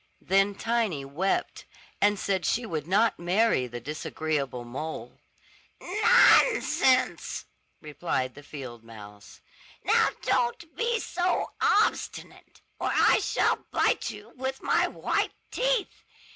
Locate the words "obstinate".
11.61-12.61